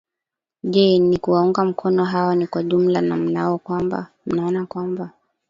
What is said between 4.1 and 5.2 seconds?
mnaona kwamba